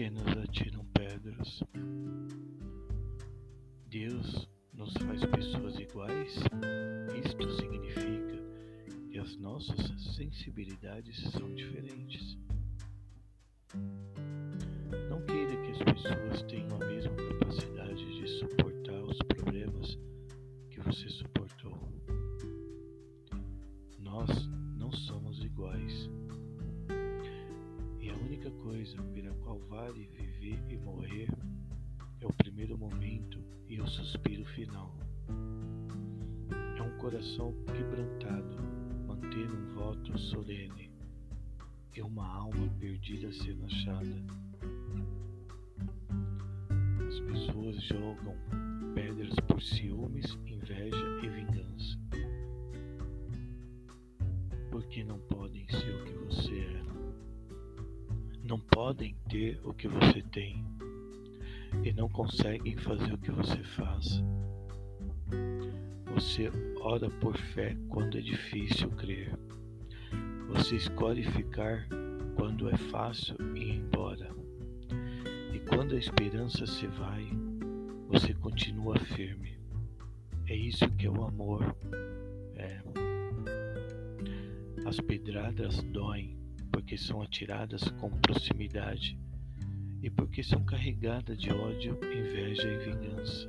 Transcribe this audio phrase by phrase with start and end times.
[0.00, 1.62] que nos atiram pedras?
[3.90, 6.36] Deus nos faz pessoas iguais?
[7.22, 8.42] Isto significa
[9.10, 12.38] que as nossas sensibilidades são diferentes.
[15.10, 19.98] Não queira que as pessoas tenham a mesma capacidade de suportar os problemas
[20.70, 21.92] que você suportou.
[23.98, 24.48] Nós
[24.78, 26.08] não somos iguais
[28.40, 31.28] única coisa pela qual vale viver e morrer
[32.22, 34.96] é o primeiro momento e o suspiro final.
[36.78, 38.56] É um coração quebrantado,
[39.06, 40.90] mantendo um voto solene,
[41.94, 44.16] e uma alma perdida sendo achada.
[47.06, 48.34] As pessoas jogam
[48.94, 51.98] pedras por ciúmes, inveja e vingança.
[54.70, 56.09] Porque não podem ser o
[58.50, 60.64] não podem ter o que você tem
[61.84, 64.20] e não conseguem fazer o que você faz.
[66.12, 69.38] Você ora por fé quando é difícil crer.
[70.48, 71.86] Você escolhe ficar
[72.34, 74.34] quando é fácil ir embora.
[75.54, 77.24] E quando a esperança se vai,
[78.08, 79.60] você continua firme.
[80.48, 81.76] É isso que é o amor.
[82.56, 82.80] É.
[84.84, 86.39] As pedradas doem,
[86.70, 89.18] porque são atiradas com proximidade
[90.02, 93.48] e porque são carregadas de ódio, inveja e vingança.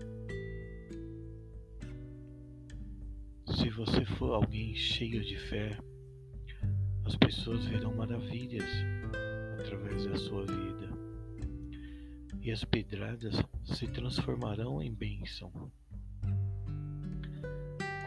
[3.55, 5.77] Se você for alguém cheio de fé,
[7.05, 8.69] as pessoas verão maravilhas
[9.59, 10.89] através da sua vida
[12.41, 15.51] e as pedradas se transformarão em bênção.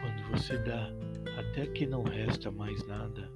[0.01, 0.89] Quando você dá
[1.37, 3.31] até que não resta mais nada,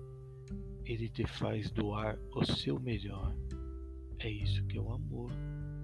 [0.90, 3.36] ele te faz doar o seu melhor.
[4.18, 5.32] É isso que é o amor.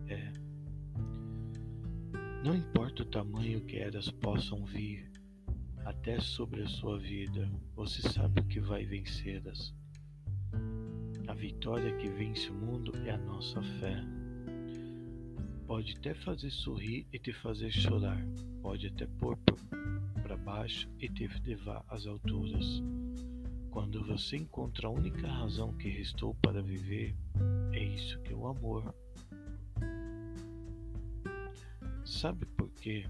[0.07, 0.33] É.
[2.43, 5.11] Não importa o tamanho que elas possam vir,
[5.85, 9.75] até sobre a sua vida, você sabe o que vai vencê-las.
[11.27, 14.03] A vitória que vence o mundo é a nossa fé.
[15.67, 18.25] Pode até fazer sorrir e te fazer chorar,
[18.59, 19.37] pode até pôr
[20.23, 22.81] para baixo e te levar às alturas.
[23.75, 27.13] Quando você encontra a única razão que restou para viver,
[27.73, 28.95] é isso que é o amor.
[32.05, 33.05] Sabe por quê?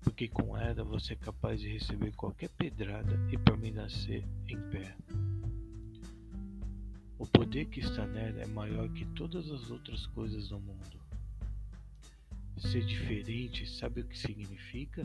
[0.00, 4.96] Porque com ela você é capaz de receber qualquer pedrada e permanecer em pé.
[7.18, 11.00] O poder que está nela é maior que todas as outras coisas do mundo.
[12.56, 15.02] Ser diferente, sabe o que significa?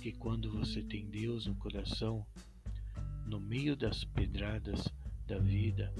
[0.00, 2.26] Que quando você tem Deus no coração,
[3.26, 4.86] no meio das pedradas
[5.26, 5.92] da vida,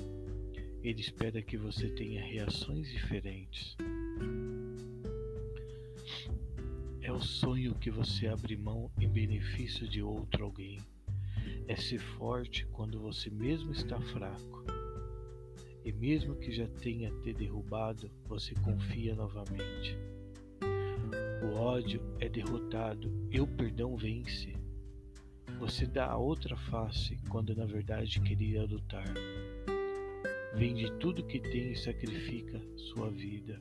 [0.82, 3.76] ele espera que você tenha reações diferentes.
[7.03, 10.78] É o sonho que você abre mão em benefício de outro alguém.
[11.66, 14.65] É ser forte quando você mesmo está fraco.
[15.84, 19.97] E mesmo que já tenha te derrubado, você confia novamente.
[21.42, 24.55] O ódio é derrotado e o perdão vence.
[25.58, 29.06] Você dá a outra face quando na verdade queria lutar.
[30.54, 33.60] Vende tudo que tem e sacrifica sua vida.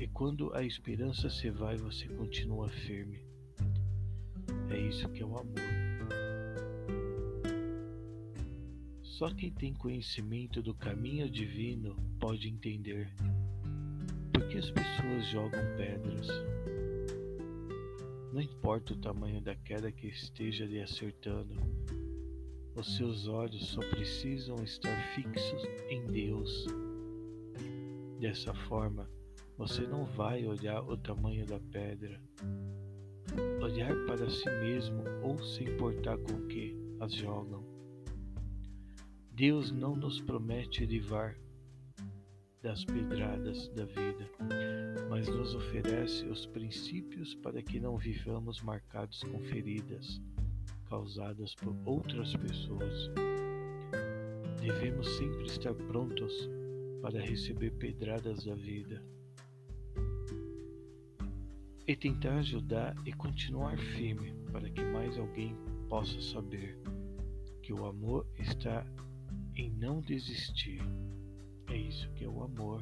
[0.00, 3.20] E quando a esperança se vai, você continua firme.
[4.70, 5.54] É isso que é o amor.
[9.02, 13.12] Só quem tem conhecimento do caminho divino pode entender
[14.32, 16.28] por que as pessoas jogam pedras
[18.38, 21.56] não importa o tamanho da queda que esteja lhe acertando,
[22.76, 26.66] os seus olhos só precisam estar fixos em Deus.
[28.20, 29.10] Dessa forma,
[29.56, 32.22] você não vai olhar o tamanho da pedra,
[33.60, 37.64] olhar para si mesmo ou se importar com o que as jogam.
[39.32, 41.36] Deus não nos promete livrar
[42.62, 44.07] das pedradas da vida,
[45.28, 50.20] mas nos oferece os princípios para que não vivamos marcados com feridas
[50.88, 53.10] causadas por outras pessoas.
[54.58, 56.32] Devemos sempre estar prontos
[57.02, 59.04] para receber pedradas da vida
[61.86, 65.54] e tentar ajudar e continuar firme para que mais alguém
[65.90, 66.78] possa saber
[67.62, 68.86] que o amor está
[69.54, 70.80] em não desistir.
[71.66, 72.80] É isso que é o amor.